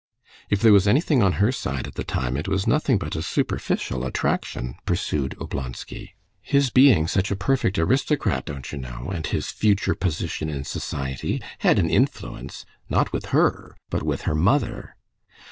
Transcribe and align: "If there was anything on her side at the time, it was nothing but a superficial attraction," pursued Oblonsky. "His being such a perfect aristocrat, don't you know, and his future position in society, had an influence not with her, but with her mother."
"If 0.49 0.61
there 0.61 0.73
was 0.73 0.87
anything 0.87 1.21
on 1.21 1.33
her 1.33 1.51
side 1.51 1.85
at 1.85 1.93
the 1.93 2.03
time, 2.03 2.35
it 2.35 2.47
was 2.47 2.65
nothing 2.65 2.97
but 2.97 3.15
a 3.15 3.21
superficial 3.21 4.03
attraction," 4.03 4.73
pursued 4.83 5.35
Oblonsky. 5.39 6.15
"His 6.41 6.71
being 6.71 7.05
such 7.07 7.29
a 7.29 7.35
perfect 7.35 7.77
aristocrat, 7.77 8.45
don't 8.45 8.71
you 8.71 8.79
know, 8.79 9.11
and 9.13 9.27
his 9.27 9.51
future 9.51 9.93
position 9.93 10.49
in 10.49 10.63
society, 10.63 11.39
had 11.59 11.77
an 11.77 11.91
influence 11.91 12.65
not 12.89 13.13
with 13.13 13.27
her, 13.27 13.77
but 13.91 14.01
with 14.01 14.23
her 14.23 14.33
mother." 14.33 14.95